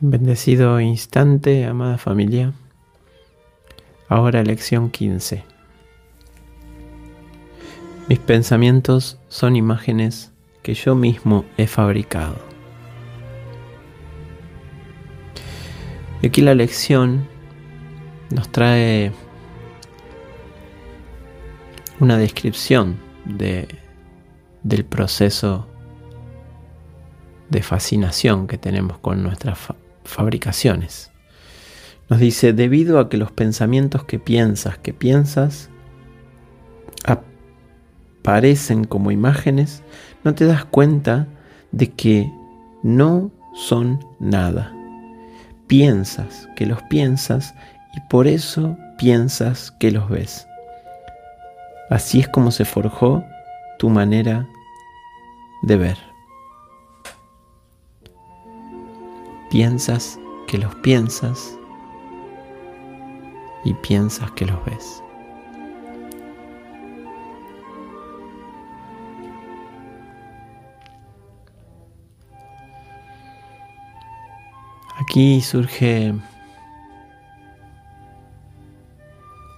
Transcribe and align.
Bendecido 0.00 0.78
instante, 0.78 1.64
amada 1.64 1.96
familia. 1.96 2.52
Ahora 4.10 4.42
lección 4.42 4.90
15. 4.90 5.42
Mis 8.06 8.18
pensamientos 8.18 9.18
son 9.28 9.56
imágenes 9.56 10.34
que 10.62 10.74
yo 10.74 10.94
mismo 10.94 11.46
he 11.56 11.66
fabricado. 11.66 12.36
Y 16.20 16.26
aquí 16.26 16.42
la 16.42 16.54
lección 16.54 17.26
nos 18.28 18.50
trae 18.50 19.12
una 22.00 22.18
descripción 22.18 22.98
de, 23.24 23.66
del 24.62 24.84
proceso 24.84 25.66
de 27.48 27.62
fascinación 27.62 28.46
que 28.46 28.58
tenemos 28.58 28.98
con 28.98 29.22
nuestras 29.22 29.58
fabricaciones. 30.06 31.10
Nos 32.08 32.20
dice, 32.20 32.52
debido 32.52 32.98
a 32.98 33.08
que 33.08 33.16
los 33.16 33.32
pensamientos 33.32 34.04
que 34.04 34.18
piensas, 34.18 34.78
que 34.78 34.94
piensas, 34.94 35.70
aparecen 37.04 38.84
como 38.84 39.10
imágenes, 39.10 39.82
no 40.24 40.34
te 40.34 40.46
das 40.46 40.64
cuenta 40.64 41.26
de 41.72 41.90
que 41.90 42.32
no 42.82 43.30
son 43.54 44.00
nada. 44.20 44.72
Piensas 45.66 46.48
que 46.54 46.66
los 46.66 46.82
piensas 46.84 47.54
y 47.96 48.00
por 48.08 48.26
eso 48.28 48.76
piensas 48.98 49.72
que 49.72 49.90
los 49.90 50.08
ves. 50.08 50.46
Así 51.90 52.20
es 52.20 52.28
como 52.28 52.50
se 52.50 52.64
forjó 52.64 53.24
tu 53.78 53.90
manera 53.90 54.46
de 55.62 55.76
ver. 55.76 56.15
Piensas 59.56 60.20
que 60.46 60.58
los 60.58 60.74
piensas 60.74 61.58
y 63.64 63.72
piensas 63.72 64.30
que 64.32 64.44
los 64.44 64.62
ves. 64.66 65.02
Aquí 75.00 75.40
surge 75.40 76.12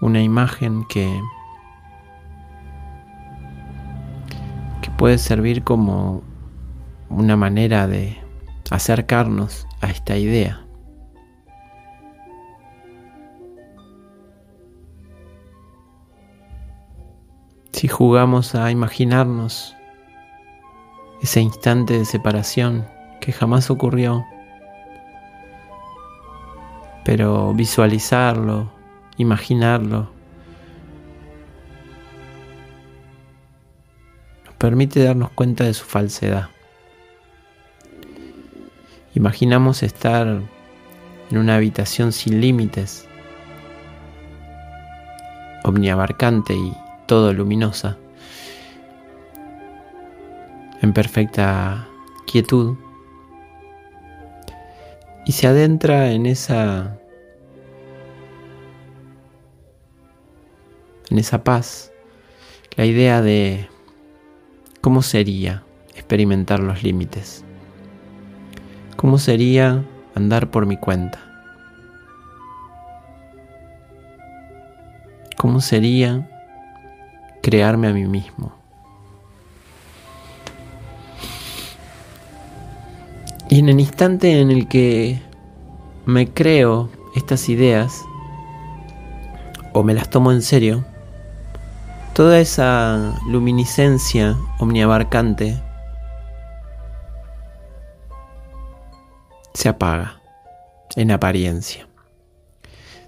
una 0.00 0.22
imagen 0.22 0.84
que, 0.84 1.20
que 4.80 4.90
puede 4.92 5.18
servir 5.18 5.64
como 5.64 6.22
una 7.08 7.36
manera 7.36 7.88
de 7.88 8.27
acercarnos 8.70 9.66
a 9.80 9.90
esta 9.90 10.16
idea. 10.16 10.64
Si 17.72 17.86
jugamos 17.86 18.54
a 18.54 18.70
imaginarnos 18.70 19.76
ese 21.22 21.40
instante 21.40 21.98
de 21.98 22.04
separación 22.04 22.86
que 23.20 23.32
jamás 23.32 23.70
ocurrió, 23.70 24.24
pero 27.04 27.54
visualizarlo, 27.54 28.70
imaginarlo, 29.16 30.10
nos 34.44 34.54
permite 34.56 35.02
darnos 35.04 35.30
cuenta 35.30 35.64
de 35.64 35.74
su 35.74 35.84
falsedad. 35.84 36.48
Imaginamos 39.18 39.82
estar 39.82 40.28
en 40.28 41.38
una 41.38 41.56
habitación 41.56 42.12
sin 42.12 42.40
límites, 42.40 43.08
omniabarcante 45.64 46.54
y 46.54 46.72
todo 47.06 47.32
luminosa, 47.32 47.96
en 50.82 50.92
perfecta 50.92 51.88
quietud, 52.28 52.76
y 55.26 55.32
se 55.32 55.48
adentra 55.48 56.12
en 56.12 56.24
esa 56.24 56.96
en 61.10 61.18
esa 61.18 61.42
paz 61.42 61.90
la 62.76 62.84
idea 62.86 63.20
de 63.20 63.68
cómo 64.80 65.02
sería 65.02 65.64
experimentar 65.96 66.60
los 66.60 66.84
límites. 66.84 67.44
¿Cómo 68.98 69.18
sería 69.18 69.84
andar 70.16 70.50
por 70.50 70.66
mi 70.66 70.76
cuenta? 70.76 71.20
¿Cómo 75.36 75.60
sería 75.60 76.28
crearme 77.40 77.86
a 77.86 77.92
mí 77.92 78.06
mismo? 78.06 78.52
Y 83.48 83.60
en 83.60 83.68
el 83.68 83.78
instante 83.78 84.40
en 84.40 84.50
el 84.50 84.66
que 84.66 85.22
me 86.04 86.26
creo 86.32 86.90
estas 87.14 87.48
ideas, 87.48 88.02
o 89.74 89.84
me 89.84 89.94
las 89.94 90.10
tomo 90.10 90.32
en 90.32 90.42
serio, 90.42 90.84
toda 92.14 92.40
esa 92.40 93.14
luminiscencia 93.28 94.36
omniabarcante 94.58 95.67
se 99.54 99.68
apaga 99.68 100.20
en 100.96 101.10
apariencia. 101.10 101.88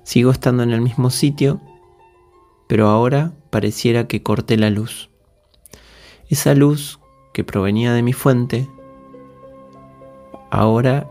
Sigo 0.03 0.31
estando 0.31 0.63
en 0.63 0.73
el 0.73 0.81
mismo 0.81 1.11
sitio, 1.11 1.61
pero 2.67 2.89
ahora 2.89 3.33
pareciera 3.51 4.07
que 4.07 4.23
corté 4.23 4.57
la 4.57 4.71
luz. 4.71 5.11
Esa 6.29 6.55
luz 6.55 7.01
que 7.33 7.45
provenía 7.45 7.93
de 7.93 8.03
mi 8.03 8.13
fuente, 8.13 8.69
ahora 10.51 11.09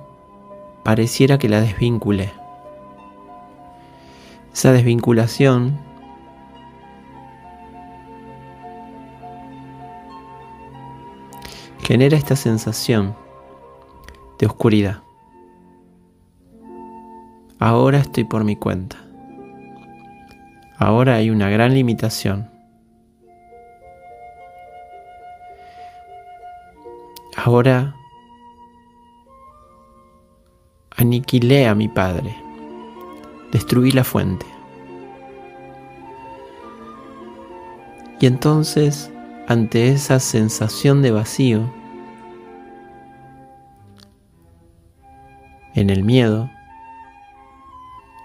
pareciera 0.83 1.37
que 1.37 1.49
la 1.49 1.61
desvinculé. 1.61 2.31
Esa 4.53 4.71
desvinculación 4.71 5.79
genera 11.83 12.17
esta 12.17 12.35
sensación 12.35 13.15
de 14.37 14.45
oscuridad. 14.45 15.03
Ahora 17.59 17.99
estoy 17.99 18.23
por 18.23 18.45
mi 18.45 18.55
cuenta. 18.55 18.95
Ahora 20.77 21.15
hay 21.15 21.29
una 21.29 21.49
gran 21.49 21.73
limitación. 21.73 22.49
Ahora 27.35 27.95
aniquilé 30.95 31.67
a 31.67 31.75
mi 31.75 31.89
padre. 31.89 32.33
Destruí 33.51 33.91
la 33.91 34.05
fuente. 34.05 34.45
Y 38.21 38.25
entonces, 38.25 39.11
ante 39.47 39.89
esa 39.89 40.19
sensación 40.19 41.01
de 41.01 41.11
vacío, 41.11 41.69
en 45.73 45.89
el 45.89 46.03
miedo, 46.03 46.49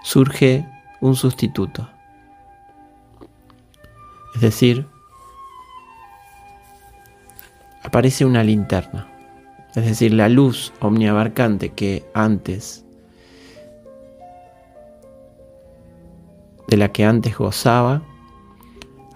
surge 0.04 0.68
un 1.00 1.16
sustituto. 1.16 1.88
Es 4.34 4.42
decir, 4.42 4.86
aparece 7.82 8.26
una 8.26 8.44
linterna. 8.44 9.08
Es 9.74 9.86
decir, 9.86 10.12
la 10.12 10.28
luz 10.28 10.72
omniabarcante 10.80 11.70
que 11.70 12.04
antes, 12.12 12.84
de 16.68 16.76
la 16.76 16.92
que 16.92 17.06
antes 17.06 17.36
gozaba, 17.38 18.02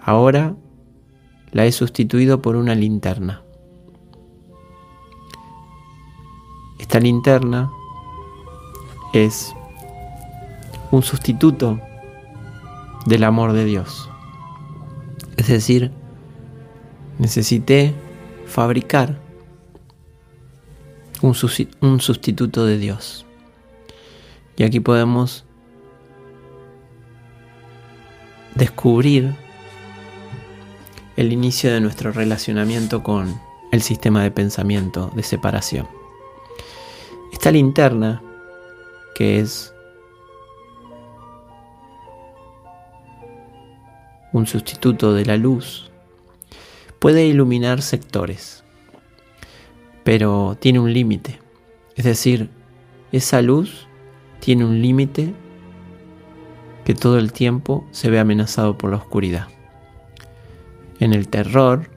ahora 0.01 0.55
la 1.51 1.65
he 1.65 1.71
sustituido 1.71 2.41
por 2.41 2.55
una 2.55 2.73
linterna. 2.73 3.43
Esta 6.79 6.99
linterna 6.99 7.69
es 9.13 9.53
un 10.91 11.03
sustituto 11.03 11.79
del 13.05 13.23
amor 13.23 13.53
de 13.53 13.65
Dios. 13.65 14.09
Es 15.37 15.47
decir, 15.47 15.91
necesité 17.17 17.93
fabricar 18.45 19.19
un, 21.21 21.33
sustituto 21.33 22.65
de 22.65 22.77
Dios. 22.77 23.25
Y 24.57 24.63
aquí 24.63 24.79
podemos 24.79 25.45
descubrir 28.55 29.35
el 31.15 31.31
inicio 31.31 31.71
de 31.71 31.81
nuestro 31.81 32.11
relacionamiento 32.11 33.03
con 33.03 33.39
el 33.71 33.81
sistema 33.81 34.23
de 34.23 34.31
pensamiento 34.31 35.11
de 35.15 35.23
separación. 35.23 35.87
Esta 37.31 37.51
linterna 37.51 38.21
que 39.15 39.39
es 39.39 39.73
un 44.33 44.47
sustituto 44.47 45.13
de 45.13 45.25
la 45.25 45.37
luz, 45.37 45.89
puede 46.99 47.25
iluminar 47.25 47.81
sectores, 47.81 48.63
pero 50.03 50.57
tiene 50.59 50.79
un 50.79 50.93
límite. 50.93 51.39
Es 51.95 52.05
decir, 52.05 52.49
esa 53.11 53.41
luz 53.41 53.87
tiene 54.39 54.65
un 54.65 54.81
límite 54.81 55.33
que 56.85 56.93
todo 56.93 57.17
el 57.17 57.31
tiempo 57.31 57.85
se 57.91 58.09
ve 58.09 58.19
amenazado 58.19 58.77
por 58.77 58.91
la 58.91 58.97
oscuridad. 58.97 59.47
En 60.99 61.13
el 61.13 61.29
terror 61.29 61.89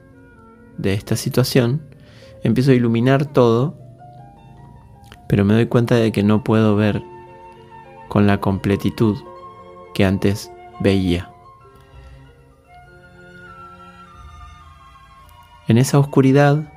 de 0.77 0.93
esta 0.93 1.15
situación, 1.15 1.81
empiezo 2.43 2.71
a 2.71 2.75
iluminar 2.75 3.25
todo, 3.25 3.77
pero 5.27 5.45
me 5.45 5.53
doy 5.53 5.65
cuenta 5.67 5.95
de 5.95 6.11
que 6.11 6.23
no 6.23 6.43
puedo 6.43 6.75
ver 6.75 7.01
con 8.07 8.27
la 8.27 8.39
completitud 8.39 9.17
que 9.93 10.05
antes 10.05 10.51
veía. 10.79 11.32
En 15.67 15.77
esa 15.77 15.97
oscuridad, 15.99 16.71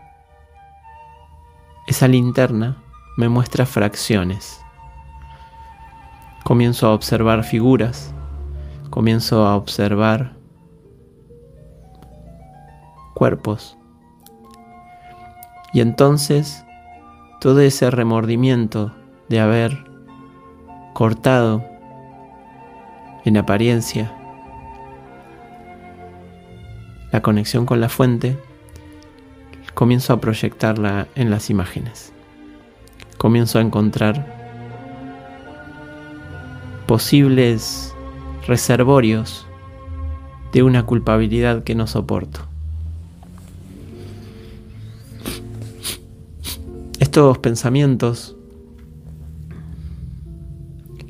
esa 1.86 2.08
linterna 2.08 2.76
me 3.16 3.28
muestra 3.28 3.66
fracciones. 3.66 4.60
Comienzo 6.44 6.86
a 6.86 6.94
observar 6.94 7.42
figuras, 7.42 8.14
comienzo 8.90 9.46
a 9.46 9.56
observar 9.56 10.36
cuerpos. 13.14 13.76
Y 15.72 15.80
entonces 15.80 16.64
todo 17.40 17.60
ese 17.60 17.90
remordimiento 17.90 18.94
de 19.28 19.40
haber 19.40 19.84
cortado 20.94 21.64
en 23.24 23.36
apariencia 23.36 24.12
la 27.12 27.22
conexión 27.22 27.66
con 27.66 27.80
la 27.80 27.88
fuente, 27.88 28.38
comienzo 29.76 30.14
a 30.14 30.22
proyectarla 30.22 31.06
en 31.16 31.28
las 31.28 31.50
imágenes. 31.50 32.10
Comienzo 33.18 33.58
a 33.58 33.60
encontrar 33.60 34.26
posibles 36.86 37.94
reservorios 38.46 39.46
de 40.52 40.62
una 40.62 40.86
culpabilidad 40.86 41.62
que 41.62 41.74
no 41.74 41.86
soporto. 41.86 42.40
Estos 46.98 47.36
pensamientos 47.36 48.34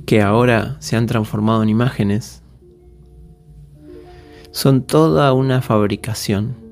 que 0.07 0.23
ahora 0.23 0.77
se 0.81 0.97
han 0.97 1.07
transformado 1.07 1.63
en 1.63 1.69
imágenes 1.69 2.43
son 4.51 4.83
toda 4.83 5.33
una 5.35 5.63
fabricación 5.63 6.66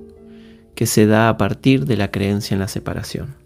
que 0.74 0.86
se 0.86 1.06
da 1.06 1.28
a 1.28 1.36
partir 1.36 1.86
de 1.86 1.96
la 1.96 2.10
creencia 2.10 2.54
en 2.54 2.60
la 2.60 2.68
separación. 2.68 3.36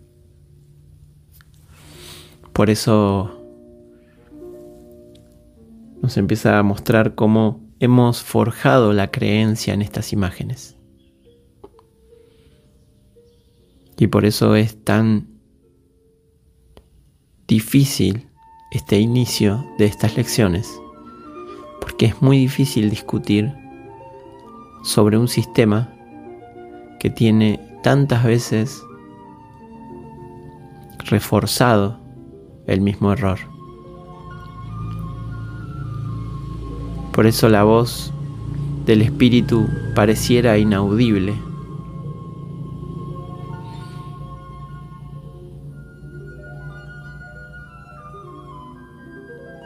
Por 2.52 2.70
eso 2.70 3.38
nos 6.02 6.16
empieza 6.16 6.58
a 6.58 6.62
mostrar 6.62 7.14
cómo 7.14 7.60
hemos 7.80 8.22
forjado 8.22 8.92
la 8.92 9.10
creencia 9.10 9.74
en 9.74 9.82
estas 9.82 10.12
imágenes. 10.12 10.76
Y 13.96 14.06
por 14.06 14.24
eso 14.24 14.54
es 14.54 14.82
tan 14.84 15.28
difícil 17.46 18.28
este 18.70 18.98
inicio 18.98 19.64
de 19.78 19.86
estas 19.86 20.16
lecciones, 20.16 20.68
porque 21.80 22.06
es 22.06 22.22
muy 22.22 22.38
difícil 22.38 22.90
discutir 22.90 23.52
sobre 24.84 25.18
un 25.18 25.26
sistema 25.26 25.97
que 26.98 27.10
tiene 27.10 27.60
tantas 27.82 28.24
veces 28.24 28.82
reforzado 31.04 31.98
el 32.66 32.80
mismo 32.80 33.12
error. 33.12 33.38
Por 37.12 37.26
eso 37.26 37.48
la 37.48 37.64
voz 37.64 38.12
del 38.86 39.02
espíritu 39.02 39.68
pareciera 39.94 40.58
inaudible. 40.58 41.34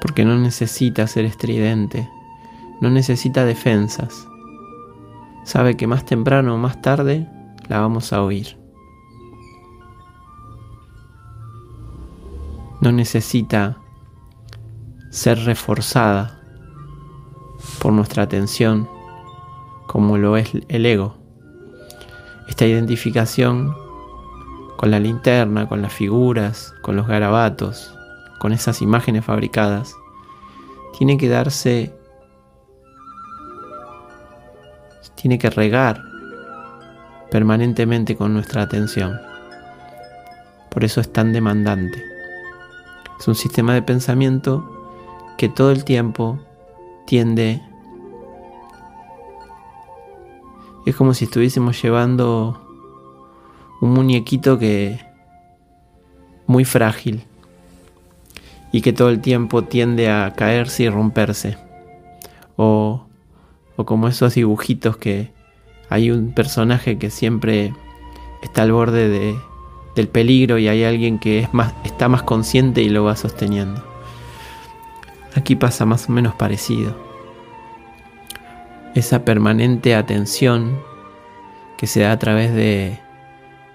Porque 0.00 0.24
no 0.24 0.38
necesita 0.38 1.06
ser 1.06 1.24
estridente, 1.24 2.08
no 2.80 2.90
necesita 2.90 3.44
defensas 3.44 4.26
sabe 5.44 5.76
que 5.76 5.86
más 5.86 6.04
temprano 6.04 6.54
o 6.54 6.58
más 6.58 6.80
tarde 6.82 7.28
la 7.68 7.80
vamos 7.80 8.12
a 8.12 8.22
oír. 8.22 8.58
No 12.80 12.92
necesita 12.92 13.78
ser 15.10 15.38
reforzada 15.40 16.40
por 17.80 17.92
nuestra 17.92 18.24
atención 18.24 18.88
como 19.86 20.18
lo 20.18 20.36
es 20.36 20.50
el 20.68 20.86
ego. 20.86 21.16
Esta 22.48 22.66
identificación 22.66 23.76
con 24.76 24.90
la 24.90 24.98
linterna, 24.98 25.68
con 25.68 25.80
las 25.80 25.92
figuras, 25.92 26.74
con 26.82 26.96
los 26.96 27.06
garabatos, 27.06 27.94
con 28.40 28.52
esas 28.52 28.82
imágenes 28.82 29.24
fabricadas, 29.24 29.94
tiene 30.98 31.16
que 31.18 31.28
darse 31.28 31.94
tiene 35.22 35.38
que 35.38 35.50
regar 35.50 36.02
permanentemente 37.30 38.16
con 38.16 38.34
nuestra 38.34 38.62
atención. 38.62 39.20
Por 40.68 40.82
eso 40.82 41.00
es 41.00 41.12
tan 41.12 41.32
demandante. 41.32 42.02
Es 43.20 43.28
un 43.28 43.36
sistema 43.36 43.72
de 43.72 43.82
pensamiento 43.82 44.68
que 45.38 45.48
todo 45.48 45.70
el 45.70 45.84
tiempo 45.84 46.40
tiende... 47.06 47.62
Es 50.84 50.96
como 50.96 51.14
si 51.14 51.26
estuviésemos 51.26 51.80
llevando 51.80 52.60
un 53.80 53.90
muñequito 53.92 54.58
que 54.58 55.00
muy 56.48 56.64
frágil 56.64 57.22
y 58.72 58.80
que 58.82 58.92
todo 58.92 59.08
el 59.08 59.20
tiempo 59.20 59.62
tiende 59.62 60.10
a 60.10 60.32
caerse 60.34 60.82
y 60.82 60.88
romperse. 60.88 61.56
O 62.56 63.06
o 63.76 63.84
como 63.84 64.08
esos 64.08 64.34
dibujitos 64.34 64.96
que 64.96 65.30
hay 65.88 66.10
un 66.10 66.32
personaje 66.32 66.98
que 66.98 67.10
siempre 67.10 67.74
está 68.42 68.62
al 68.62 68.72
borde 68.72 69.08
de, 69.08 69.36
del 69.94 70.08
peligro 70.08 70.58
y 70.58 70.68
hay 70.68 70.84
alguien 70.84 71.18
que 71.18 71.40
es 71.40 71.54
más, 71.54 71.74
está 71.84 72.08
más 72.08 72.22
consciente 72.22 72.82
y 72.82 72.88
lo 72.88 73.04
va 73.04 73.16
sosteniendo. 73.16 73.82
Aquí 75.34 75.56
pasa 75.56 75.84
más 75.84 76.08
o 76.08 76.12
menos 76.12 76.34
parecido. 76.34 76.96
Esa 78.94 79.24
permanente 79.24 79.94
atención 79.94 80.78
que 81.78 81.86
se 81.86 82.00
da 82.00 82.12
a 82.12 82.18
través 82.18 82.54
de, 82.54 82.98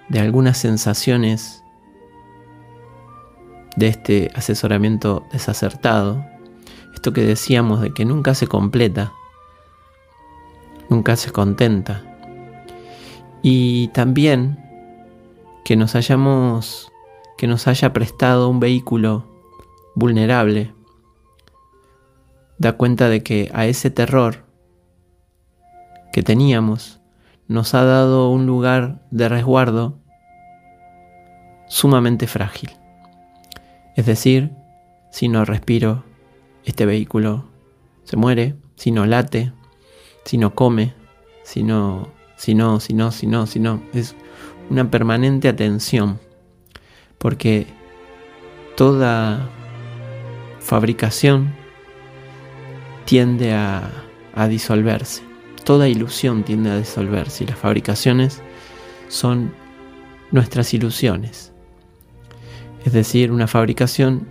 de 0.08 0.20
algunas 0.20 0.58
sensaciones 0.58 1.62
de 3.76 3.88
este 3.88 4.30
asesoramiento 4.34 5.26
desacertado, 5.32 6.24
esto 6.94 7.12
que 7.12 7.22
decíamos 7.22 7.80
de 7.80 7.92
que 7.92 8.04
nunca 8.04 8.34
se 8.34 8.46
completa, 8.46 9.12
nunca 10.88 11.16
se 11.16 11.30
contenta. 11.30 12.02
Y 13.42 13.88
también 13.88 14.58
que 15.64 15.76
nos 15.76 15.94
hayamos 15.94 16.90
que 17.36 17.46
nos 17.46 17.68
haya 17.68 17.92
prestado 17.92 18.48
un 18.48 18.58
vehículo 18.58 19.24
vulnerable 19.94 20.74
da 22.58 22.72
cuenta 22.72 23.08
de 23.08 23.22
que 23.22 23.48
a 23.54 23.66
ese 23.66 23.90
terror 23.90 24.44
que 26.12 26.24
teníamos 26.24 27.00
nos 27.46 27.74
ha 27.74 27.84
dado 27.84 28.30
un 28.30 28.46
lugar 28.46 29.02
de 29.12 29.28
resguardo 29.28 29.98
sumamente 31.68 32.26
frágil. 32.26 32.70
Es 33.94 34.06
decir, 34.06 34.50
si 35.10 35.28
no 35.28 35.44
respiro, 35.44 36.04
este 36.64 36.86
vehículo 36.86 37.46
se 38.04 38.16
muere, 38.16 38.56
si 38.74 38.90
no 38.90 39.06
late, 39.06 39.52
si 40.28 40.36
no 40.36 40.54
come, 40.54 40.92
si 41.42 41.62
no, 41.62 42.12
si 42.36 42.54
no, 42.54 42.80
si 42.80 42.92
no, 42.92 43.10
si 43.46 43.60
no. 43.60 43.82
Es 43.94 44.14
una 44.68 44.90
permanente 44.90 45.48
atención. 45.48 46.20
Porque 47.16 47.66
toda 48.76 49.48
fabricación 50.60 51.54
tiende 53.06 53.54
a, 53.54 53.90
a 54.34 54.48
disolverse. 54.48 55.22
Toda 55.64 55.88
ilusión 55.88 56.42
tiende 56.42 56.72
a 56.72 56.76
disolverse. 56.76 57.44
Y 57.44 57.46
las 57.46 57.58
fabricaciones 57.58 58.42
son 59.08 59.54
nuestras 60.30 60.74
ilusiones. 60.74 61.54
Es 62.84 62.92
decir, 62.92 63.32
una 63.32 63.46
fabricación 63.46 64.28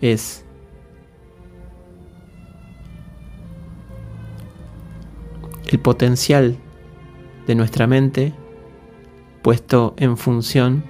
es 0.00 0.46
el 5.70 5.78
potencial 5.78 6.56
de 7.46 7.54
nuestra 7.54 7.86
mente 7.86 8.32
puesto 9.40 9.94
en 9.98 10.16
función 10.16 10.82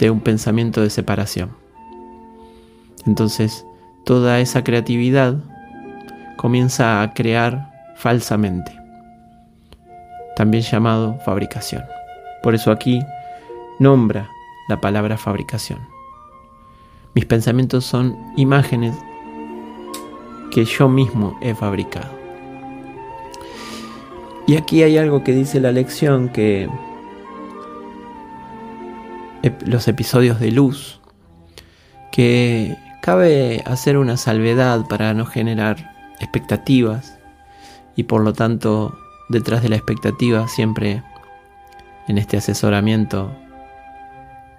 de 0.00 0.10
un 0.10 0.20
pensamiento 0.20 0.80
de 0.80 0.90
separación. 0.90 1.50
Entonces, 3.06 3.64
toda 4.04 4.40
esa 4.40 4.64
creatividad 4.64 5.36
comienza 6.36 7.02
a 7.02 7.14
crear 7.14 7.70
falsamente, 7.96 8.76
también 10.34 10.64
llamado 10.64 11.20
fabricación. 11.24 11.84
Por 12.42 12.56
eso 12.56 12.72
aquí 12.72 13.00
nombra 13.78 14.28
la 14.68 14.80
palabra 14.80 15.16
fabricación. 15.16 15.78
Mis 17.14 17.26
pensamientos 17.26 17.84
son 17.84 18.16
imágenes 18.36 18.96
que 20.50 20.64
yo 20.64 20.88
mismo 20.88 21.38
he 21.40 21.54
fabricado. 21.54 22.21
Y 24.46 24.56
aquí 24.56 24.82
hay 24.82 24.98
algo 24.98 25.22
que 25.22 25.32
dice 25.32 25.60
la 25.60 25.72
lección 25.72 26.28
que 26.28 26.68
los 29.64 29.88
episodios 29.88 30.40
de 30.40 30.50
luz, 30.52 31.00
que 32.10 32.76
cabe 33.00 33.62
hacer 33.66 33.96
una 33.96 34.16
salvedad 34.16 34.86
para 34.88 35.14
no 35.14 35.26
generar 35.26 35.92
expectativas 36.20 37.18
y 37.96 38.04
por 38.04 38.22
lo 38.22 38.32
tanto 38.32 38.96
detrás 39.28 39.62
de 39.62 39.68
la 39.68 39.76
expectativa 39.76 40.46
siempre 40.48 41.02
en 42.08 42.18
este 42.18 42.36
asesoramiento 42.36 43.32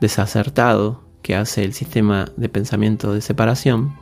desacertado 0.02 1.04
que 1.22 1.36
hace 1.36 1.64
el 1.64 1.74
sistema 1.74 2.26
de 2.36 2.50
pensamiento 2.50 3.14
de 3.14 3.22
separación, 3.22 3.96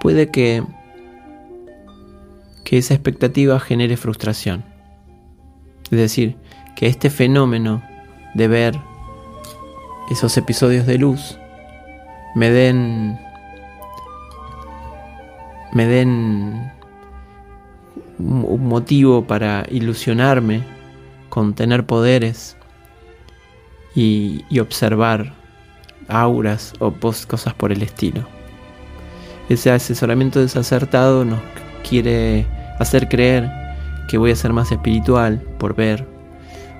puede 0.00 0.30
que, 0.30 0.64
que 2.72 2.78
esa 2.78 2.94
expectativa 2.94 3.60
genere 3.60 3.98
frustración. 3.98 4.64
Es 5.90 5.98
decir, 5.98 6.38
que 6.74 6.86
este 6.86 7.10
fenómeno 7.10 7.82
de 8.32 8.48
ver 8.48 8.80
esos 10.10 10.34
episodios 10.38 10.86
de 10.86 10.96
luz 10.96 11.36
me 12.34 12.48
den 12.48 13.18
me 15.74 15.84
den 15.84 16.72
un 18.18 18.66
motivo 18.66 19.26
para 19.26 19.66
ilusionarme 19.70 20.62
con 21.28 21.52
tener 21.52 21.84
poderes 21.84 22.56
y, 23.94 24.46
observar 24.58 25.34
auras 26.08 26.72
o 26.78 26.90
cosas 26.90 27.52
por 27.52 27.70
el 27.70 27.82
estilo. 27.82 28.26
Ese 29.50 29.70
asesoramiento 29.70 30.40
desacertado 30.40 31.26
nos 31.26 31.40
quiere 31.86 32.46
hacer 32.82 33.08
creer 33.08 33.50
que 34.08 34.18
voy 34.18 34.30
a 34.30 34.36
ser 34.36 34.52
más 34.52 34.72
espiritual 34.72 35.40
por 35.58 35.74
ver 35.74 36.06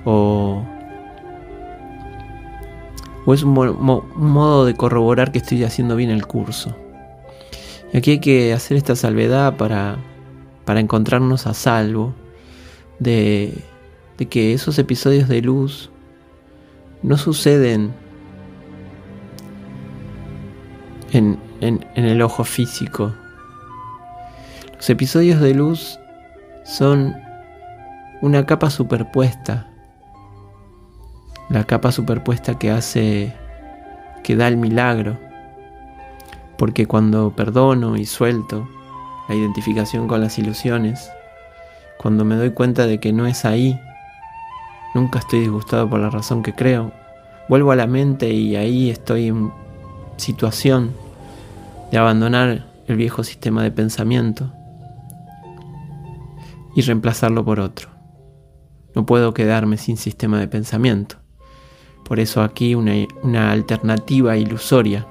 o, 0.05 0.63
o 3.25 3.35
es 3.35 3.43
un, 3.43 3.53
modo 3.53 4.65
de 4.65 4.75
corroborar 4.75 5.33
que 5.33 5.39
estoy 5.39 5.65
haciendo 5.65 5.97
bien 5.97 6.11
el 6.11 6.27
curso. 6.27 6.77
Y 7.93 7.99
aquí 7.99 8.13
hay 8.13 8.21
que 8.21 8.53
hacer 8.53 8.77
esta 8.77 8.97
salvedad 8.97 9.57
para, 9.57 9.99
para 10.65 10.81
encontrarnos 10.81 11.47
a 11.47 11.55
salvo 11.55 12.15
de, 12.99 13.55
de 14.19 14.27
que 14.27 14.53
esos 14.53 14.79
episodios 14.79 15.29
de 15.29 15.43
luz 15.43 15.91
no 17.03 17.17
suceden 17.17 17.93
en, 21.13 21.39
en, 21.61 21.85
el 21.95 22.23
ojo 22.23 22.45
físico. 22.45 23.13
Los 24.83 24.91
episodios 24.91 25.41
de 25.41 25.55
luz 25.55 26.01
son 26.65 27.15
una 28.21 28.47
capa 28.47 28.69
superpuesta. 28.69 29.69
La 31.51 31.63
capa 31.63 31.93
superpuesta 31.93 32.59
que 32.59 32.73
hace, 32.73 33.33
que 34.25 34.35
da 34.35 34.49
el 34.49 34.57
milagro. 34.57 35.21
Porque 36.59 36.87
cuando 36.87 37.31
perdono 37.31 37.97
y 37.97 38.07
suelto 38.07 38.69
la 39.29 39.37
identificación 39.37 40.09
con 40.09 40.21
las 40.21 40.37
ilusiones, 40.41 41.09
cuando 41.97 42.25
me 42.25 42.35
doy 42.35 42.51
cuenta 42.51 42.89
de 42.89 42.99
que 42.99 43.13
no 43.13 43.29
es 43.29 43.45
ahí 43.45 43.81
Nunca 44.95 45.21
estoy 45.21 45.39
disgustado 45.39 45.89
por 45.89 46.01
la 46.01 46.11
razón 46.11 46.43
que 46.43 46.57
creo. 46.57 46.91
Vuelvo 47.49 47.71
a 47.71 47.77
la 47.77 47.87
mente 47.87 48.33
y 48.33 48.57
ahí 48.57 48.91
estoy 48.91 49.29
en 49.29 49.53
situación 50.17 50.91
de 51.93 51.99
abandonar 51.99 52.67
el 52.89 52.97
viejo 52.97 53.23
sistema 53.23 53.63
de 53.63 53.71
pensamiento 53.71 54.53
y 56.75 56.83
reemplazarlo 56.83 57.45
por 57.45 57.61
otro. 57.61 57.91
No 58.95 59.07
puedo 59.07 59.35
quedarme 59.35 59.79
sin 59.79 59.97
sistema 59.97 60.39
de 60.39 60.49
pensamiento. 60.49 61.17
Por 62.05 62.21
eso 62.21 62.43
aquí 62.43 62.75
una, 62.75 63.51
alternativa 63.51 64.37
ilusoria 64.37 65.07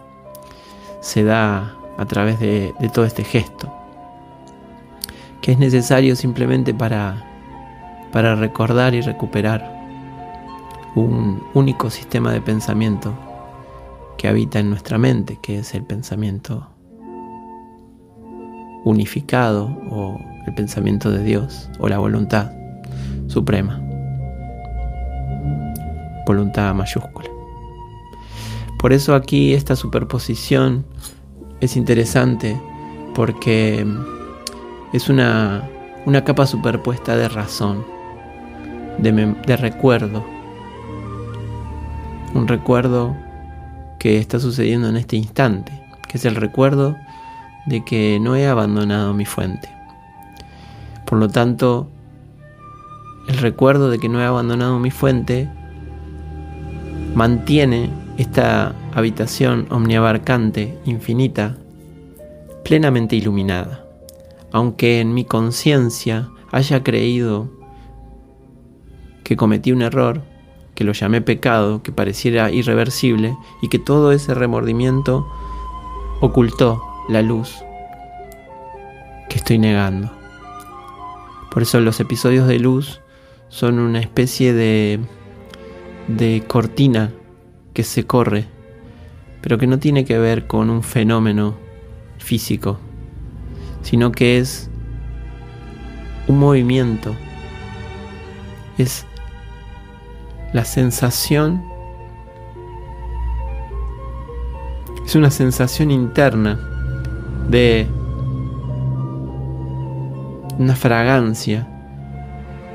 se 1.01 1.24
da 1.24 1.77
a 1.98 2.06
través 2.06 2.39
de 2.39 2.74
todo 2.94 3.06
este 3.06 3.24
gesto, 3.24 3.74
que 5.41 5.53
es 5.53 5.60
necesario 5.60 6.15
simplemente 6.15 6.74
para 6.74 7.32
para 8.12 8.36
recordar 8.36 8.94
y 8.94 9.01
recuperar 9.01 9.80
un 10.96 11.44
único 11.53 11.89
sistema 11.89 12.32
de 12.34 12.41
pensamiento 12.41 13.13
que 14.18 14.27
habita 14.27 14.60
en 14.60 14.70
nuestra 14.70 14.98
mente, 14.98 15.39
que 15.41 15.60
es 15.60 15.74
el 15.74 15.84
pensamiento 15.84 16.68
unificado 18.84 19.65
o 19.89 20.20
el 20.45 20.53
pensamiento 20.53 21.12
de 21.12 21.24
Dios 21.24 21.69
o 21.79 21.88
la 21.88 21.98
voluntad 21.98 22.51
suprema. 23.27 23.79
Voluntad 26.25 26.74
mayúscula. 26.74 27.29
Por 28.79 28.93
eso 28.93 29.15
aquí 29.15 29.53
esta 29.53 29.75
superposición 29.75 30.86
es 31.60 31.75
interesante 31.77 32.60
porque 33.13 33.86
es 34.93 35.10
una, 35.10 35.69
una 36.05 36.24
capa 36.24 36.48
superpuesta 36.48 37.15
de 37.15 37.29
razón 37.29 37.86
de, 38.98 39.57
recuerdo. 39.57 40.24
Un 42.33 42.48
recuerdo 42.48 43.15
que 44.00 44.17
está 44.19 44.39
sucediendo 44.39 44.89
en 44.89 44.98
este 44.98 45.15
instante, 45.15 45.71
que 46.07 46.17
es 46.17 46.25
el 46.25 46.36
recuerdo 46.36 46.98
de 47.65 47.83
que 47.83 48.19
no 48.21 48.36
he 48.36 48.48
abandonado 48.48 49.13
mi 49.13 49.25
fuente. 49.25 49.69
Por 51.12 51.20
lo 51.20 51.27
tanto, 51.27 51.89
el 53.27 53.38
recuerdo 53.39 53.89
de 53.89 54.00
que 54.00 54.08
no 54.08 54.22
he 54.22 54.24
abandonado 54.24 54.80
mi 54.80 54.91
fuente 54.91 55.50
mantiene 57.13 57.89
esta 58.18 58.74
habitación 58.94 59.68
omniabarcante, 59.72 60.80
infinita, 60.86 61.58
plenamente 62.63 63.18
iluminada. 63.18 63.86
Aunque 64.53 65.01
en 65.01 65.13
mi 65.13 65.25
conciencia 65.25 66.30
haya 66.50 66.82
creído 66.82 67.51
que 69.25 69.36
cometí 69.36 69.74
un 69.74 69.82
error, 69.82 70.22
que 70.75 70.86
lo 70.86 70.94
llamé 70.94 71.20
pecado, 71.20 71.84
que 71.84 71.91
pareciera 71.91 72.51
irreversible 72.51 73.36
y 73.62 73.68
que 73.68 73.80
todo 73.80 74.13
ese 74.13 74.34
remordimiento 74.34 75.27
ocultó 76.22 76.82
la 77.10 77.22
luz 77.22 77.53
que 79.27 79.36
estoy 79.36 79.58
negando. 79.58 80.20
Por 81.51 81.63
eso 81.63 81.79
los 81.81 82.00
episodios 82.00 82.48
de 82.48 82.60
luz 82.60 83.01
son 83.50 83.77
una 83.77 84.00
especie 84.00 84.53
de, 84.53 85.00
de 86.08 86.43
cortina 86.48 87.12
que 87.74 87.84
se 87.84 88.08
corre, 88.08 88.48
pero 89.41 89.58
que 89.58 89.67
no 89.67 89.77
tiene 89.77 90.05
que 90.05 90.17
ver 90.17 90.48
con 90.48 90.70
un 90.70 90.81
fenómeno 90.81 91.58
físico, 92.17 92.79
sino 93.81 94.12
que 94.12 94.38
es 94.38 94.70
un 96.27 96.39
movimiento, 96.39 97.15
es 98.77 99.05
la 100.53 100.65
sensación 100.65 101.62
es 105.05 105.15
una 105.15 105.31
sensación 105.31 105.91
interna 105.91 106.58
de 107.50 107.89
una 110.62 110.75
fragancia 110.75 111.68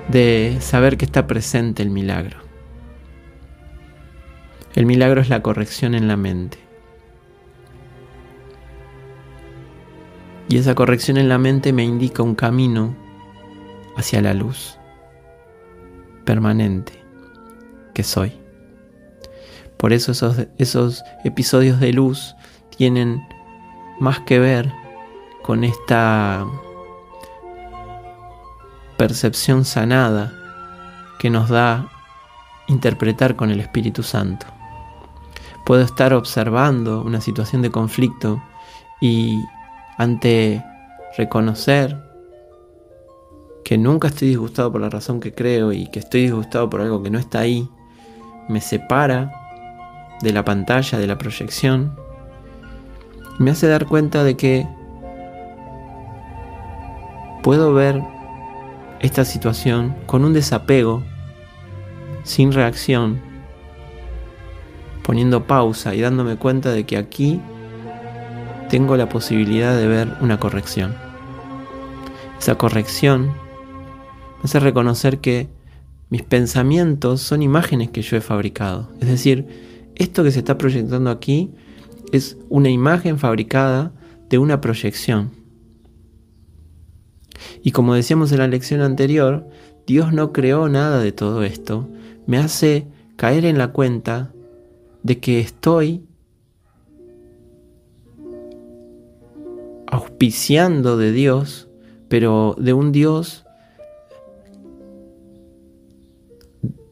de 0.08 0.56
saber 0.58 0.96
que 0.96 1.04
está 1.04 1.28
presente 1.28 1.84
el 1.84 1.90
milagro. 1.90 2.38
El 4.74 4.86
milagro 4.86 5.20
es 5.20 5.28
la 5.28 5.40
corrección 5.40 5.94
en 5.94 6.08
la 6.08 6.16
mente. 6.16 6.58
Y 10.48 10.58
esa 10.58 10.74
corrección 10.74 11.16
en 11.16 11.28
la 11.28 11.38
mente 11.38 11.72
me 11.72 11.84
indica 11.84 12.24
un 12.24 12.34
camino 12.34 12.96
hacia 13.96 14.20
la 14.20 14.34
luz 14.34 14.80
permanente 16.24 16.92
que 17.94 18.02
soy. 18.02 18.32
Por 19.76 19.92
eso 19.92 20.10
esos, 20.10 20.48
esos 20.58 21.04
episodios 21.22 21.78
de 21.78 21.92
luz 21.92 22.34
tienen 22.76 23.22
más 24.00 24.18
que 24.20 24.40
ver 24.40 24.72
con 25.44 25.62
esta 25.62 26.44
percepción 28.96 29.64
sanada 29.64 30.32
que 31.18 31.30
nos 31.30 31.48
da 31.48 31.88
interpretar 32.68 33.36
con 33.36 33.50
el 33.50 33.60
Espíritu 33.60 34.02
Santo. 34.02 34.46
Puedo 35.64 35.82
estar 35.82 36.14
observando 36.14 37.02
una 37.02 37.20
situación 37.20 37.62
de 37.62 37.70
conflicto 37.70 38.42
y 39.00 39.42
ante 39.98 40.64
reconocer 41.16 41.96
que 43.64 43.78
nunca 43.78 44.08
estoy 44.08 44.28
disgustado 44.28 44.70
por 44.70 44.80
la 44.80 44.90
razón 44.90 45.18
que 45.18 45.34
creo 45.34 45.72
y 45.72 45.88
que 45.88 45.98
estoy 45.98 46.22
disgustado 46.22 46.70
por 46.70 46.80
algo 46.80 47.02
que 47.02 47.10
no 47.10 47.18
está 47.18 47.40
ahí, 47.40 47.68
me 48.48 48.60
separa 48.60 49.32
de 50.22 50.32
la 50.32 50.44
pantalla, 50.44 50.98
de 50.98 51.06
la 51.06 51.18
proyección, 51.18 51.96
me 53.38 53.50
hace 53.50 53.66
dar 53.66 53.86
cuenta 53.86 54.22
de 54.22 54.36
que 54.36 54.68
puedo 57.42 57.74
ver 57.74 58.02
esta 59.06 59.24
situación 59.24 59.94
con 60.06 60.24
un 60.24 60.32
desapego, 60.32 61.02
sin 62.24 62.52
reacción, 62.52 63.20
poniendo 65.02 65.46
pausa 65.46 65.94
y 65.94 66.00
dándome 66.00 66.36
cuenta 66.36 66.72
de 66.72 66.84
que 66.84 66.96
aquí 66.96 67.40
tengo 68.68 68.96
la 68.96 69.08
posibilidad 69.08 69.76
de 69.76 69.86
ver 69.86 70.08
una 70.20 70.40
corrección. 70.40 70.96
Esa 72.40 72.56
corrección 72.56 73.26
me 73.26 74.44
hace 74.44 74.58
reconocer 74.58 75.18
que 75.18 75.48
mis 76.10 76.22
pensamientos 76.22 77.20
son 77.20 77.42
imágenes 77.42 77.90
que 77.90 78.02
yo 78.02 78.16
he 78.16 78.20
fabricado. 78.20 78.90
Es 79.00 79.08
decir, 79.08 79.46
esto 79.94 80.24
que 80.24 80.32
se 80.32 80.40
está 80.40 80.58
proyectando 80.58 81.10
aquí 81.10 81.52
es 82.12 82.36
una 82.48 82.70
imagen 82.70 83.18
fabricada 83.18 83.92
de 84.28 84.38
una 84.38 84.60
proyección. 84.60 85.35
Y 87.62 87.72
como 87.72 87.94
decíamos 87.94 88.32
en 88.32 88.38
la 88.38 88.48
lección 88.48 88.80
anterior, 88.80 89.46
Dios 89.86 90.12
no 90.12 90.32
creó 90.32 90.68
nada 90.68 91.00
de 91.00 91.12
todo 91.12 91.42
esto. 91.44 91.88
Me 92.26 92.38
hace 92.38 92.86
caer 93.16 93.44
en 93.44 93.58
la 93.58 93.68
cuenta 93.68 94.32
de 95.02 95.18
que 95.20 95.40
estoy 95.40 96.04
auspiciando 99.86 100.96
de 100.96 101.12
Dios, 101.12 101.68
pero 102.08 102.56
de 102.58 102.72
un 102.72 102.92
Dios 102.92 103.44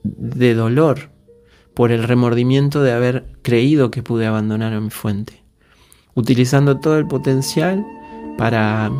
de 0.03 0.55
dolor 0.55 1.11
por 1.75 1.91
el 1.91 2.05
remordimiento 2.05 2.83
de 2.83 2.93
haber 2.93 3.25
creído 3.43 3.91
que 3.91 4.03
pude 4.03 4.27
abandonar 4.27 4.73
a 4.73 4.81
mi 4.81 4.91
fuente, 4.91 5.43
utilizando 6.15 6.79
todo 6.79 6.99
el 6.99 7.07
potencial 7.07 7.85
para 8.39 8.93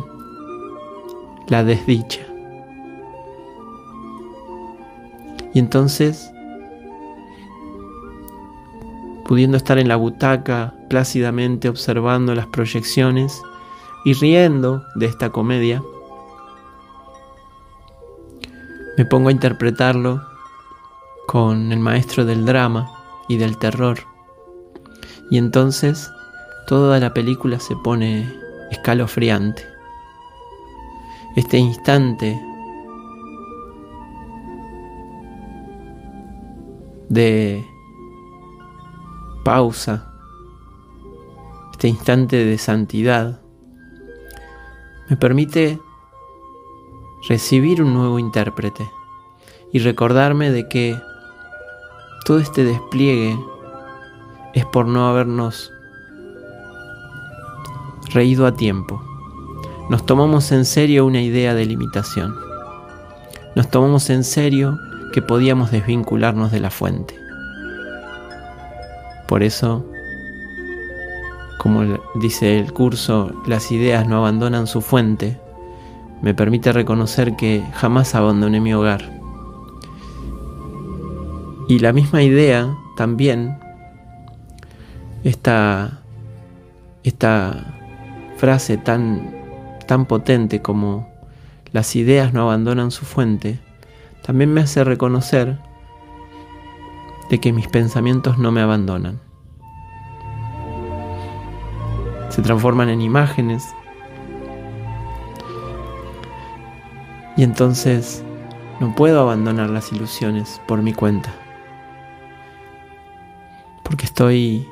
la 1.47 1.63
desdicha. 1.63 2.21
Y 5.53 5.59
entonces, 5.59 6.31
pudiendo 9.25 9.57
estar 9.57 9.77
en 9.77 9.87
la 9.87 9.95
butaca 9.95 10.73
plácidamente 10.89 11.69
observando 11.69 12.35
las 12.35 12.47
proyecciones 12.47 13.41
y 14.03 14.13
riendo 14.13 14.83
de 14.95 15.05
esta 15.05 15.31
comedia, 15.31 15.81
me 18.97 19.05
pongo 19.05 19.29
a 19.29 19.31
interpretarlo 19.31 20.21
con 21.27 21.71
el 21.71 21.79
maestro 21.79 22.25
del 22.25 22.45
drama 22.45 22.89
y 23.27 23.37
del 23.37 23.57
terror. 23.57 23.99
Y 25.29 25.37
entonces 25.37 26.11
toda 26.67 26.99
la 26.99 27.13
película 27.13 27.59
se 27.59 27.75
pone 27.77 28.31
escalofriante 28.71 29.74
este 31.35 31.57
instante 31.57 32.39
de 37.09 37.65
pausa, 39.43 40.11
este 41.71 41.87
instante 41.87 42.45
de 42.45 42.57
santidad, 42.57 43.41
me 45.09 45.17
permite 45.17 45.79
recibir 47.27 47.81
un 47.81 47.93
nuevo 47.93 48.17
intérprete 48.19 48.89
y 49.71 49.79
recordarme 49.79 50.51
de 50.51 50.67
que 50.67 50.99
todo 52.25 52.39
este 52.39 52.63
despliegue 52.63 53.37
es 54.53 54.65
por 54.65 54.87
no 54.87 55.07
habernos 55.07 55.71
reído 58.13 58.47
a 58.47 58.53
tiempo 58.53 59.01
nos 59.89 60.05
tomamos 60.05 60.51
en 60.51 60.65
serio 60.65 61.05
una 61.05 61.21
idea 61.21 61.53
de 61.53 61.65
limitación. 61.65 62.35
Nos 63.55 63.69
tomamos 63.69 64.09
en 64.09 64.23
serio 64.23 64.79
que 65.13 65.21
podíamos 65.21 65.71
desvincularnos 65.71 66.51
de 66.51 66.59
la 66.59 66.71
fuente. 66.71 67.15
Por 69.27 69.43
eso, 69.43 69.85
como 71.59 71.99
dice 72.15 72.57
el 72.59 72.73
curso, 72.73 73.31
las 73.45 73.71
ideas 73.71 74.07
no 74.07 74.17
abandonan 74.17 74.65
su 74.65 74.81
fuente, 74.81 75.39
me 76.21 76.33
permite 76.33 76.71
reconocer 76.73 77.35
que 77.35 77.63
jamás 77.73 78.15
abandoné 78.15 78.59
mi 78.59 78.73
hogar. 78.73 79.11
Y 81.67 81.79
la 81.79 81.93
misma 81.93 82.23
idea 82.23 82.75
también, 82.97 83.59
esta, 85.23 85.99
esta 87.03 87.75
frase 88.37 88.77
tan 88.77 89.34
tan 89.85 90.05
potente 90.05 90.61
como 90.61 91.09
las 91.71 91.95
ideas 91.95 92.33
no 92.33 92.41
abandonan 92.43 92.91
su 92.91 93.05
fuente, 93.05 93.59
también 94.25 94.53
me 94.53 94.61
hace 94.61 94.83
reconocer 94.83 95.59
de 97.29 97.39
que 97.39 97.51
mis 97.53 97.67
pensamientos 97.67 98.37
no 98.37 98.51
me 98.51 98.61
abandonan. 98.61 99.19
Se 102.29 102.41
transforman 102.41 102.89
en 102.89 103.01
imágenes 103.01 103.63
y 107.37 107.43
entonces 107.43 108.23
no 108.79 108.95
puedo 108.95 109.21
abandonar 109.21 109.69
las 109.69 109.91
ilusiones 109.91 110.61
por 110.67 110.81
mi 110.81 110.93
cuenta. 110.93 111.33
Porque 113.83 114.05
estoy 114.05 114.67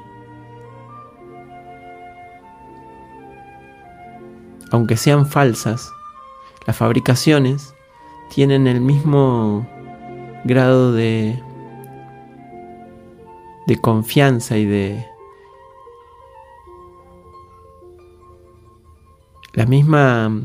aunque 4.74 4.98
sean 4.98 5.28
falsas, 5.28 5.94
las 6.66 6.76
fabricaciones 6.76 7.76
tienen 8.34 8.66
el 8.66 8.82
mismo 8.82 9.68
grado 10.46 10.92
de, 10.94 11.40
de 13.68 13.78
confianza 13.78 14.58
y 14.58 14.66
de 14.66 15.06
la 19.54 19.68
misma 19.68 20.42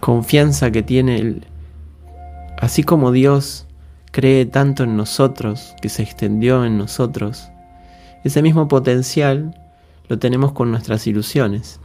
confianza 0.00 0.70
que 0.70 0.82
tiene 0.82 1.16
el, 1.16 1.46
así 2.58 2.82
como 2.82 3.10
Dios 3.10 3.66
cree 4.10 4.44
tanto 4.44 4.84
en 4.84 4.98
nosotros, 4.98 5.74
que 5.80 5.88
se 5.88 6.02
extendió 6.02 6.66
en 6.66 6.76
nosotros, 6.76 7.48
ese 8.22 8.42
mismo 8.42 8.68
potencial 8.68 9.58
lo 10.08 10.18
tenemos 10.18 10.52
con 10.52 10.70
nuestras 10.70 11.06
ilusiones. 11.06 11.80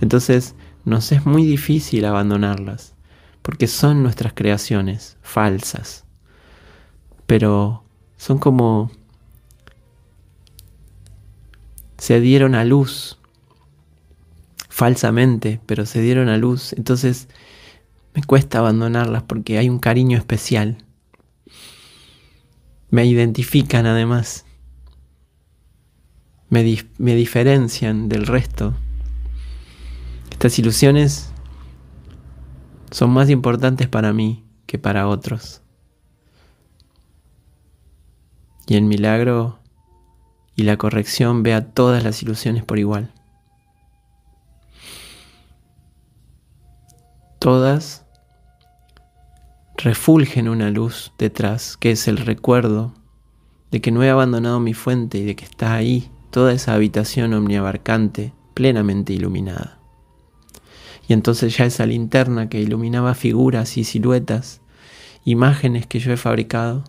Entonces 0.00 0.54
nos 0.84 1.12
es 1.12 1.26
muy 1.26 1.44
difícil 1.44 2.04
abandonarlas, 2.04 2.94
porque 3.42 3.66
son 3.66 4.02
nuestras 4.02 4.32
creaciones 4.32 5.16
falsas, 5.22 6.04
pero 7.26 7.84
son 8.16 8.38
como 8.38 8.90
se 11.98 12.20
dieron 12.20 12.54
a 12.54 12.64
luz 12.64 13.18
falsamente, 14.68 15.60
pero 15.66 15.86
se 15.86 16.00
dieron 16.00 16.28
a 16.28 16.36
luz, 16.36 16.72
entonces 16.74 17.28
me 18.14 18.22
cuesta 18.22 18.60
abandonarlas 18.60 19.24
porque 19.24 19.58
hay 19.58 19.68
un 19.68 19.78
cariño 19.78 20.16
especial. 20.16 20.78
Me 22.88 23.04
identifican 23.04 23.84
además 23.84 24.45
me, 26.48 26.62
diferencian 27.14 28.08
del 28.08 28.26
resto. 28.26 28.74
Estas 30.30 30.58
ilusiones 30.58 31.32
son 32.90 33.10
más 33.10 33.30
importantes 33.30 33.88
para 33.88 34.12
mí 34.12 34.44
que 34.66 34.78
para 34.78 35.08
otros. 35.08 35.62
Y 38.66 38.76
el 38.76 38.84
milagro 38.84 39.58
y 40.56 40.62
la 40.62 40.76
corrección 40.76 41.42
ve 41.42 41.54
a 41.54 41.72
todas 41.72 42.02
las 42.02 42.22
ilusiones 42.22 42.64
por 42.64 42.78
igual. 42.78 43.12
Todas 47.38 48.04
refulgen 49.76 50.48
una 50.48 50.70
luz 50.70 51.12
detrás, 51.18 51.76
que 51.76 51.92
es 51.92 52.08
el 52.08 52.16
recuerdo 52.16 52.94
de 53.70 53.80
que 53.80 53.92
no 53.92 54.02
he 54.02 54.10
abandonado 54.10 54.58
mi 54.58 54.74
fuente 54.74 55.18
y 55.18 55.24
de 55.24 55.36
que 55.36 55.44
está 55.44 55.74
ahí 55.74 56.10
toda 56.36 56.52
esa 56.52 56.74
habitación 56.74 57.32
omniabarcante 57.32 58.34
plenamente 58.52 59.14
iluminada. 59.14 59.78
Y 61.08 61.14
entonces 61.14 61.56
ya 61.56 61.64
esa 61.64 61.86
linterna 61.86 62.50
que 62.50 62.60
iluminaba 62.60 63.14
figuras 63.14 63.78
y 63.78 63.84
siluetas, 63.84 64.60
imágenes 65.24 65.86
que 65.86 65.98
yo 65.98 66.12
he 66.12 66.18
fabricado, 66.18 66.84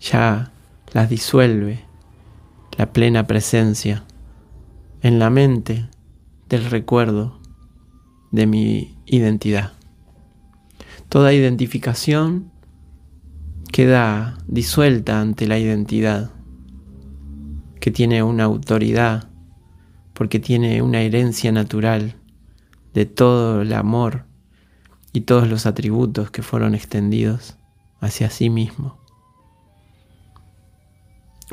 ya 0.00 0.52
las 0.92 1.10
disuelve 1.10 1.84
la 2.78 2.92
plena 2.92 3.26
presencia 3.26 4.04
en 5.02 5.18
la 5.18 5.30
mente 5.30 5.88
del 6.48 6.66
recuerdo 6.66 7.40
de 8.30 8.46
mi 8.46 8.96
identidad. 9.04 9.72
Toda 11.08 11.32
identificación 11.32 12.52
queda 13.72 14.38
disuelta 14.46 15.20
ante 15.20 15.48
la 15.48 15.58
identidad, 15.58 16.33
que 17.84 17.90
tiene 17.90 18.22
una 18.22 18.44
autoridad, 18.44 19.28
porque 20.14 20.38
tiene 20.38 20.80
una 20.80 21.02
herencia 21.02 21.52
natural 21.52 22.16
de 22.94 23.04
todo 23.04 23.60
el 23.60 23.74
amor 23.74 24.24
y 25.12 25.20
todos 25.20 25.50
los 25.50 25.66
atributos 25.66 26.30
que 26.30 26.40
fueron 26.40 26.74
extendidos 26.74 27.58
hacia 28.00 28.30
sí 28.30 28.48
mismo. 28.48 28.98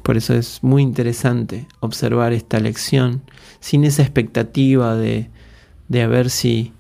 Por 0.04 0.16
eso 0.16 0.34
es 0.34 0.64
muy 0.64 0.84
interesante 0.84 1.68
observar 1.82 2.32
esta 2.32 2.62
lección 2.62 3.24
sin 3.60 3.84
esa 3.84 4.02
expectativa 4.02 4.96
de, 4.96 5.30
de 5.90 6.02
a 6.02 6.08
ver 6.08 6.30
si, 6.30 6.72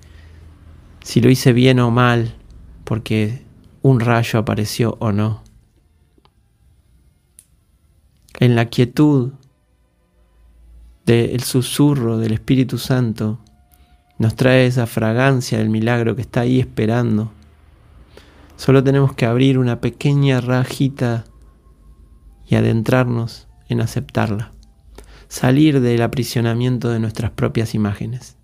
si 1.03 1.19
lo 1.19 1.29
hice 1.29 1.51
bien 1.51 1.81
o 1.81 1.91
mal, 1.91 2.37
porque 2.85 3.43
un 3.81 3.99
rayo 3.99 4.39
apareció 4.39 4.95
o 5.01 5.11
no. 5.11 5.43
En 8.39 8.55
la 8.55 8.67
quietud 8.67 9.33
del 11.11 11.43
susurro 11.43 12.17
del 12.17 12.31
Espíritu 12.31 12.77
Santo 12.77 13.39
nos 14.17 14.35
trae 14.35 14.65
esa 14.65 14.87
fragancia 14.87 15.57
del 15.57 15.69
milagro 15.69 16.15
que 16.15 16.21
está 16.21 16.41
ahí 16.41 16.59
esperando. 16.59 17.33
Solo 18.55 18.81
tenemos 18.81 19.13
que 19.13 19.25
abrir 19.25 19.57
una 19.57 19.81
pequeña 19.81 20.39
rajita 20.39 21.25
y 22.47 22.55
adentrarnos 22.55 23.49
en 23.67 23.81
aceptarla, 23.81 24.53
salir 25.27 25.81
del 25.81 26.01
aprisionamiento 26.01 26.89
de 26.89 26.99
nuestras 26.99 27.31
propias 27.31 27.75
imágenes, 27.75 28.37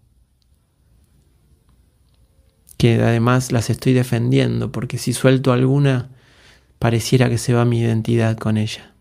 que 2.78 3.02
además 3.02 3.54
las 3.54 3.70
estoy 3.70 3.94
defendiendo 3.94 4.74
porque 4.74 4.98
si 4.98 5.14
suelto 5.14 5.54
alguna, 5.54 6.10
pareciera 6.80 7.30
que 7.30 7.38
se 7.38 7.54
va 7.54 7.64
mi 7.64 7.80
identidad 7.80 8.38
con 8.38 8.58
ella. 8.58 8.97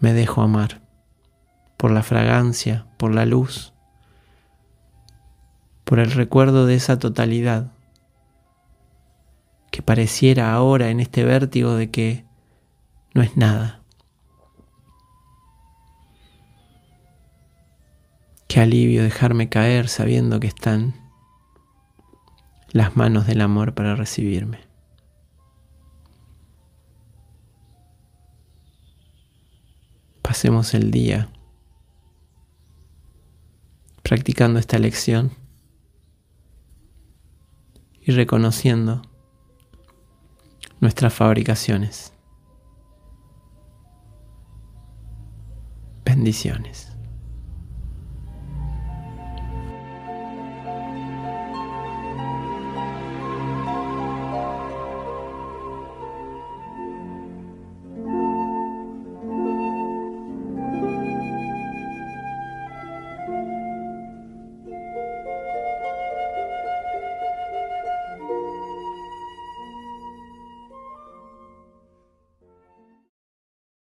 Me 0.00 0.12
dejo 0.12 0.42
amar 0.42 0.80
por 1.76 1.90
la 1.90 2.02
fragancia, 2.02 2.86
por 2.96 3.14
la 3.14 3.26
luz, 3.26 3.72
por 5.84 5.98
el 5.98 6.10
recuerdo 6.10 6.66
de 6.66 6.74
esa 6.74 6.98
totalidad 6.98 7.72
que 9.70 9.82
pareciera 9.82 10.52
ahora 10.52 10.90
en 10.90 11.00
este 11.00 11.24
vértigo 11.24 11.74
de 11.74 11.90
que 11.90 12.24
no 13.14 13.22
es 13.22 13.36
nada. 13.36 13.82
Qué 18.48 18.60
alivio 18.60 19.02
dejarme 19.02 19.48
caer 19.48 19.88
sabiendo 19.88 20.40
que 20.40 20.48
están 20.48 20.94
las 22.72 22.96
manos 22.96 23.26
del 23.26 23.40
amor 23.42 23.74
para 23.74 23.94
recibirme. 23.94 24.69
Pasemos 30.30 30.74
el 30.74 30.92
día 30.92 31.28
practicando 34.04 34.60
esta 34.60 34.78
lección 34.78 35.32
y 38.00 38.12
reconociendo 38.12 39.02
nuestras 40.78 41.12
fabricaciones. 41.14 42.12
Bendiciones. 46.04 46.89